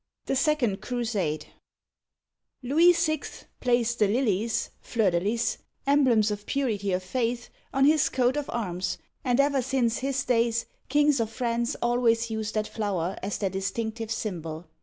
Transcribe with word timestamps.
THE 0.25 0.35
SECOND 0.35 0.81
CRUSADE 0.81 1.45
LOUIS 2.63 3.05
VL 3.07 3.45
placed 3.59 3.99
the 3.99 4.07
lilies 4.07 4.71
{fleurs 4.79 5.11
de 5.11 5.21
//j) 5.21 5.57
—emblems 5.85 6.31
of 6.31 6.47
purity 6.47 6.91
of 6.91 7.03
faith— 7.03 7.51
on 7.71 7.85
his 7.85 8.09
coat 8.09 8.35
of 8.35 8.49
arms, 8.49 8.97
and 9.23 9.39
ever 9.39 9.61
since 9.61 9.99
his 9.99 10.25
day, 10.25 10.51
kings 10.89 11.19
of 11.19 11.29
France 11.29 11.75
always 11.83 12.31
used 12.31 12.55
that 12.55 12.67
flower 12.67 13.15
as 13.21 13.37
their 13.37 13.51
distinctive 13.51 14.09
symbol. 14.09 14.65